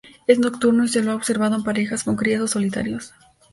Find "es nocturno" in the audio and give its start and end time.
0.25-0.83